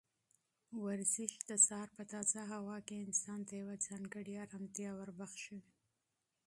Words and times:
ورزش 0.85 1.31
د 1.49 1.51
سهار 1.67 1.89
په 1.97 2.03
تازه 2.13 2.41
هوا 2.53 2.77
کې 2.87 3.03
انسان 3.05 3.39
ته 3.47 3.53
یوه 3.61 3.75
ځانګړې 3.87 4.35
ارامتیا 4.45 4.91
وربښي. 4.95 5.59